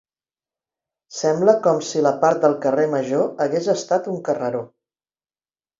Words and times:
Sembla 1.17 1.55
com 1.69 1.81
si 1.89 2.03
la 2.07 2.15
part 2.25 2.41
del 2.47 2.59
carrer 2.65 2.89
Major 2.97 3.31
hagués 3.47 3.73
estat 3.79 4.13
un 4.17 4.21
carreró. 4.31 4.69